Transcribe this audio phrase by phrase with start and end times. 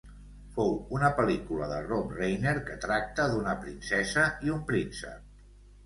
[0.53, 5.35] Fou una pel·lícula de Rob Reiner que tracta d'una princesa i un príncep.